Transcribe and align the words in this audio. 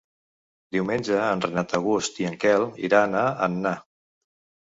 Diumenge 0.77 1.19
en 1.25 1.43
Renat 1.45 1.75
August 1.79 2.17
i 2.21 2.25
en 2.31 2.39
Quel 2.45 2.65
iran 2.89 3.19
a 3.21 3.27
Anna. 3.49 3.75